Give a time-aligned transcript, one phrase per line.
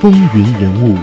[0.00, 0.96] 风云人物。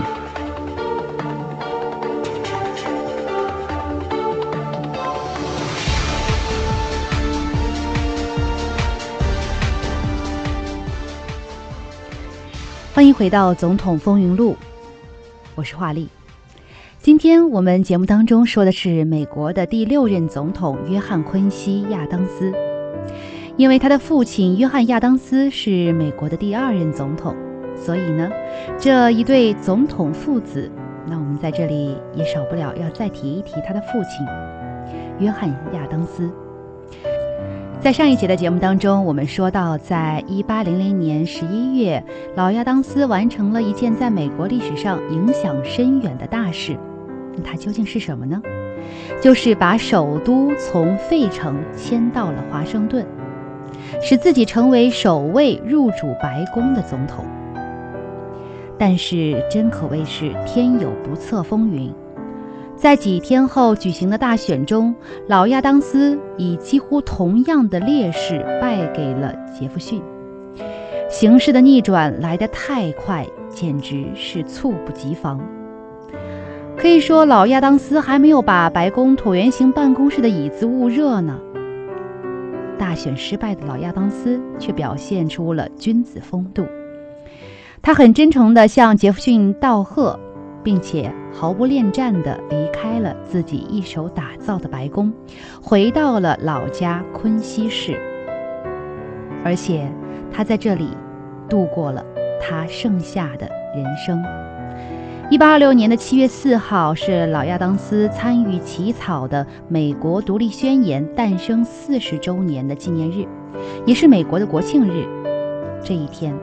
[12.94, 14.52] 欢迎回到《总统风云录》，
[15.54, 16.08] 我是华丽。
[17.02, 22.50] 今天我们节目当中说的是美国的第六任总统约翰·昆西·亚当斯，
[23.58, 27.36] 因为他的父亲约翰·亚当斯是美国的第二任总统，
[27.76, 28.30] 所以呢，
[28.78, 30.70] 这一对总统父子，
[31.06, 34.26] 那我们在这里也少不了要再提一提他的父亲
[35.18, 36.30] 约翰·亚当斯。
[37.78, 42.02] 在上一节的节目当中，我们说到，在一八零零年十一月，
[42.34, 46.76] 老亚当斯完成了一件在美国历史上影响深远的大事。
[47.44, 48.40] 它究竟是什么呢？
[49.22, 53.06] 就是把首都从费城迁到了华盛顿，
[54.00, 57.24] 使自己成为首位入主白宫的总统。
[58.78, 61.90] 但是，真可谓是天有不测风云，
[62.76, 64.94] 在几天后举行的大选中，
[65.26, 70.02] 老亚当斯以几乎同样的劣势败给了杰弗逊。
[71.08, 75.40] 形势的逆转来得太快，简直是猝不及防。
[76.76, 81.40] 可以说，老亚当斯还没有把白宫椭圆形办公室的椅子捂热呢。
[82.78, 86.66] 大选失败的老亚当斯却表现出了君子风度，
[87.86, 90.18] 他很真诚地向杰弗逊道贺，
[90.64, 95.12] 并且毫不恋战地离开了自己一手打造的白宫，
[95.62, 97.96] 回到了老家昆西市。
[99.44, 99.88] 而且，
[100.32, 100.88] 他在这里
[101.48, 102.04] 度过了
[102.42, 104.20] 他剩下的人生。
[105.30, 113.24] 一八二六年的七月四号是老亚当斯参与起草的《美国独立宣言》诞生四十周年的纪念日，
[113.86, 115.06] 也是美国的国庆日。
[115.84, 116.34] 这一天，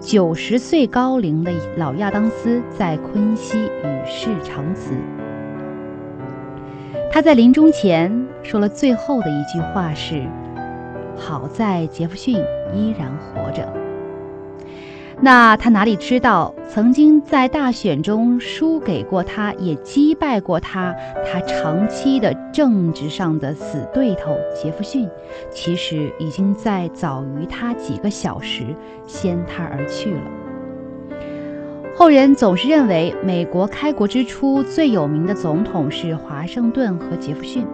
[0.00, 4.94] 九十岁高龄的老亚当斯在昆西与世长辞。
[7.12, 10.26] 他在临终前说了最后的一句话是
[11.18, 12.42] ：“好在杰弗逊
[12.74, 13.70] 依然活着。”
[15.22, 20.94] 那他哪里知道，曾经在大选中输给过他，也击败过他，
[21.26, 25.06] 他长期的政治上的死对头杰弗逊，
[25.50, 28.62] 其实已经在早于他几个小时
[29.06, 30.20] 先他而去了。
[31.94, 37.66] 后人总是认为，美国开国之初最有名的总统是华盛顿和杰弗逊，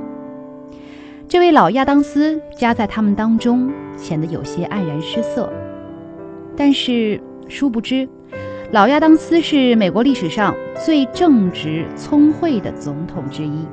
[1.29, 5.49] 这位老亚当斯夹在他们当中，显得有些黯然失色。
[6.57, 7.21] 但是。
[7.49, 8.09] 殊不知，
[8.73, 13.67] 老亚当斯是美国历史上最正直、聪慧的总统之一。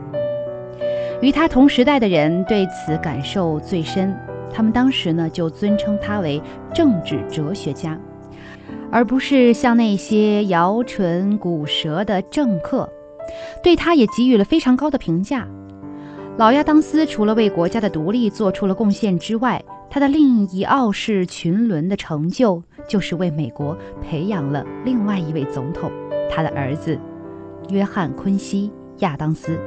[1.21, 4.15] 与他同时代的人对此感受最深，
[4.51, 6.41] 他们当时呢就尊称他为
[6.73, 7.97] 政治哲学家，
[8.91, 12.89] 而不是像那些摇唇鼓舌的政客。
[13.63, 15.47] 对他也给予了非常高的评价。
[16.37, 22.61] 老亚当斯除了为国家的独立做出了贡献之外，他的另一傲视群伦的成就。
[22.85, 25.89] 就是为美国培养了另外一位总统，
[26.29, 26.99] 他的儿子
[27.69, 28.69] 约翰·昆西·
[29.01, 29.57] 亚当斯，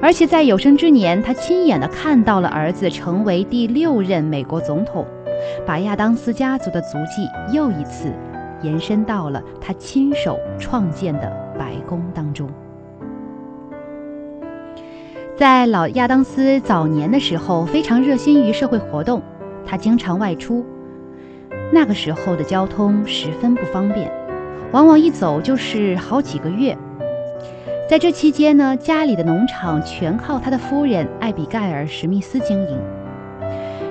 [0.00, 5.06] 而且在有生之年，他亲眼的看到了儿子成为第六任美国总统，
[5.66, 8.10] 把亚当斯家族的足迹又一次
[8.62, 12.48] 延伸到了他亲手创建的白宫当中。
[15.42, 19.20] 在老亚当斯早年的时候，非常热心于社会活动，
[19.66, 20.64] 他经常外出。
[21.72, 24.08] 那个时候的交通十分不方便，
[24.70, 26.78] 往往一走就是好几个月。
[27.90, 32.78] 在这期间呢，家里的农场全靠他的夫人艾比盖尔·史密斯经营。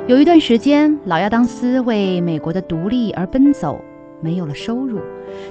[0.07, 3.77] 有一段时间，老亚当斯为美国的独立而奔走，
[4.21, 5.01] 没有了收入，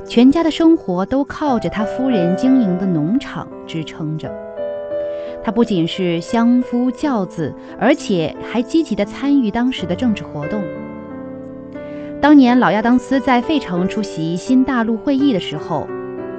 [0.07, 4.33] 全家的生活都靠着他夫人经营的农场支撑着。
[5.43, 10.63] 他不仅是相夫教子，而且还积极地参与当时的政治活动。
[12.21, 15.89] 当年老亚当斯在费城出席新大陆会议的时候，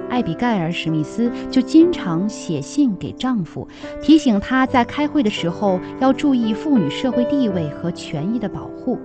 [0.10, 3.68] 艾比盖尔·史密斯就经常写信给丈夫，
[4.02, 9.00] 提醒他在开会的时候要注意妇女社会地位和权益的保护，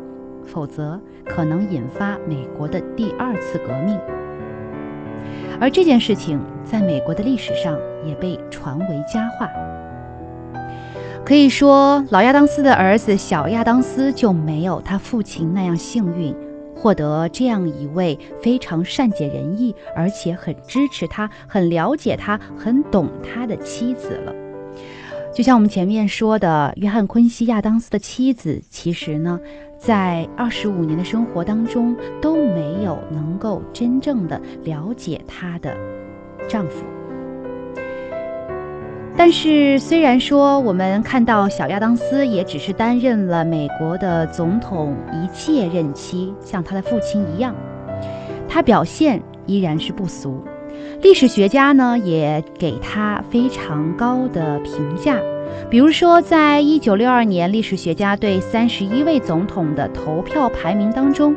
[0.44, 3.98] 否则可能引发美国的第二次革命。
[5.58, 9.48] 而这件事情在美国的历史上也被传为佳话。
[11.26, 16.32] 可以说，老亚当斯的儿子小亚当斯就没有他父亲那样幸运。
[16.76, 24.32] 获得这样一位非常善解人意，而且很支持他、很了解他、很懂他的妻子了。
[25.34, 29.40] 就像我们前面说的，约翰·昆西亚当斯的妻子，其实呢，
[29.80, 35.76] 在二十五年的生活当中都没有能够真正的了解她的
[36.48, 36.84] 丈夫。
[39.18, 47.54] 但是，虽然说我们看到小亚当斯也只是担任了美国的总统一届任期，像他的父亲一样，
[48.46, 50.44] 他表现依然是不俗。
[51.02, 55.18] 历史学家呢也给他非常高的评价，
[55.70, 61.34] 比如说，在一九六二年，历史学家对三十一位总统的投票排名当中，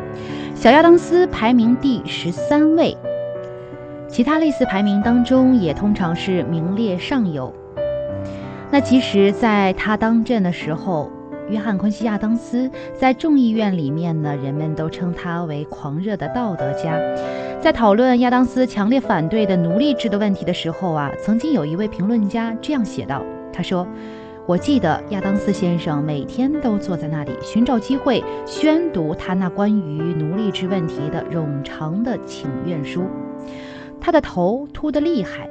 [0.54, 2.96] 小亚当斯排名第十三位，
[4.10, 7.52] 其他类似排名当中也通常是名列上游。
[8.71, 11.12] 那其实，在他当政的时候。
[11.50, 16.95] 约翰·昆西亚当斯在众议院里面呢，人们都称他为狂热的道德家。
[17.60, 23.88] 在讨论亚当斯强烈反对的奴隶制的问题的时候啊，曾经有一位评论家这样写道：“他说，
[24.45, 33.06] 我记得亚当斯先生每天都坐在那里，寻找机会宣读他那关于奴隶制问题的冗长的请愿书，
[34.00, 35.50] 他的头秃得厉害。”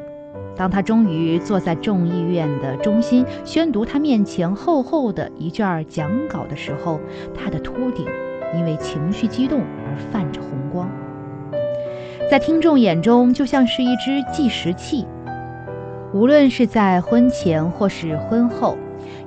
[0.58, 7.00] 当他终于坐在众议院的中心宣读他面前厚厚的一卷讲稿的时候，
[7.32, 8.04] 他的秃顶
[8.56, 10.90] 因为情绪激动而泛着红光，
[12.28, 15.06] 在听众眼中就像是一只计时器。
[16.12, 18.76] 无论是在婚前或是婚后，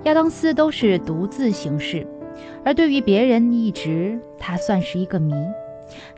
[0.03, 2.05] 亚当斯都是独自行事，
[2.65, 5.33] 而对于别人一直他算是一个谜。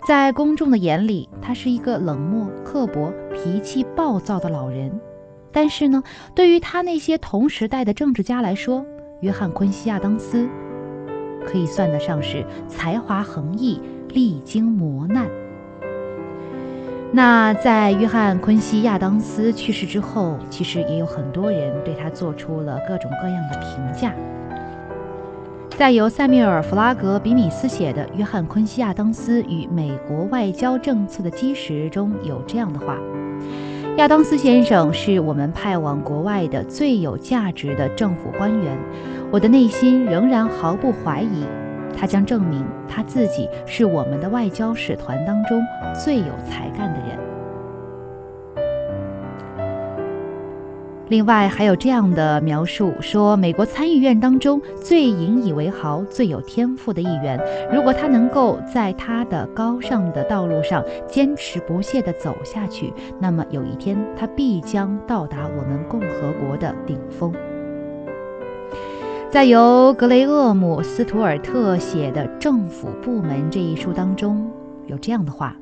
[0.08, 4.92] 在公众的眼里，他是一个冷漠、刻薄、脾气暴躁的老人。
[5.52, 6.04] 但是呢，
[6.34, 8.86] 对于他那些同时代的政治家来说，
[9.22, 10.50] 约翰·昆西亚当斯
[11.46, 13.80] 可以算得上是才华横溢、
[14.10, 15.28] 历经磨难。
[17.12, 24.12] 那在约翰·昆西亚当斯去世之后，其实也有很多人对他做出了各种各样的评价。
[25.75, 32.96] 在由塞缪尔·弗拉格比米斯写的《约翰·昆西亚当斯与美国外交政策的基石》中有这样的话
[33.98, 38.78] ：“亚当斯先生是我们派往国外的最有价值的政府官员，
[39.31, 41.44] 我的内心仍然毫不怀疑，
[41.98, 45.60] 他将证明他自己是我们的外交使团当中
[46.06, 47.18] 最有才干的人。”
[51.10, 57.40] 另外还有这样的描述说，美国参议院当中最引以为豪、最有天赋的议员，
[57.72, 67.34] 如果他能够在他的高尚的道路上坚持不懈地走下去，那么有一天他必将到达我们共和国的顶峰。
[69.30, 74.50] 在由格雷厄姆·斯图尔特写的《政府部门》这一书当中，
[74.88, 75.56] 有这样的话：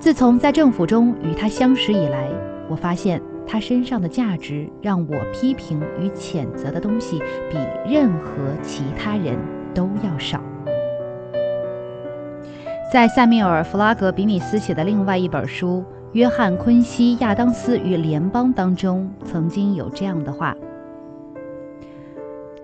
[0.00, 2.28] 自从在政府中与他相识以来，
[2.68, 3.22] 我发现。
[3.46, 7.18] 他身上的价值让我批评与谴责的东西
[7.50, 7.56] 比
[7.86, 8.32] 任何
[8.62, 9.38] 其他人
[9.72, 10.42] 都要少。
[12.92, 20.54] 在塞缪尔·弗拉格比米斯写的另外一本书《约翰·昆西亚当斯与联邦》当中，曾经有这样的话。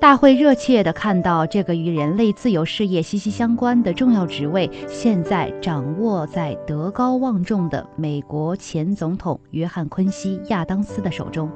[0.02, 11.48] 大会热切地看到这个与人类自由事业息息相关的重要职位，现在掌握在德高望重的美国前总统约翰·昆西亚当斯的手中。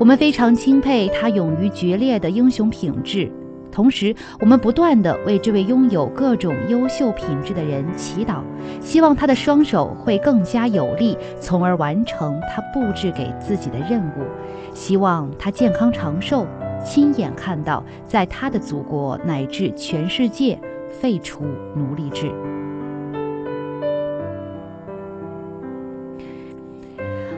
[0.00, 3.30] 我们非常钦佩他勇于决裂的英雄品质，
[3.70, 8.40] 同时我们不断地为这位拥有各种优秀品质的人祈祷，
[8.80, 14.26] 希望他的双手会更加有力，从而完成他布置给自己的任务。
[14.74, 16.44] 希望他健康长寿。
[16.84, 20.58] 亲眼看到，在他的祖国乃至全世界
[20.90, 21.44] 废除
[21.74, 22.32] 奴隶制。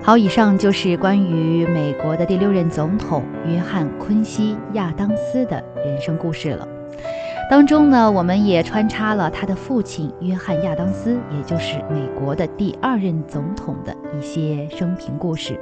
[0.03, 6.67] 好，以上就是关于美国的第六任总统约翰·昆西亚当斯的人生故事了。
[7.49, 15.61] 当中呢，我们也穿插了他的父亲约翰·亚当斯，也就是美国的第二任总统的一些生平故事。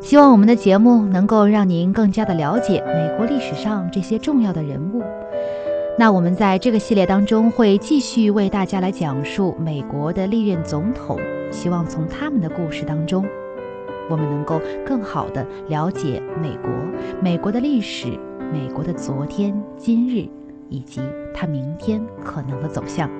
[0.00, 5.02] 希望我们的节目能够让您更加的了解美国历史上这些重要的人物。
[5.98, 11.18] 那我们在这个系列当中会继续为大家来讲述美国的历任总统，
[11.50, 13.24] 希望从他们的故事当中，
[14.10, 16.70] 我们能够更好的了解美国、
[17.20, 18.08] 美国的历史、
[18.52, 20.28] 美国的昨天、今日
[20.68, 21.00] 以及
[21.34, 23.10] 它明天可能的走向。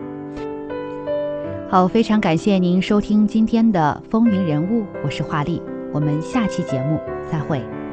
[1.68, 5.61] 好，非常感谢您收听今天的风云人物，我是华丽。
[5.93, 7.00] 我们下期节目
[7.31, 7.86] 再会。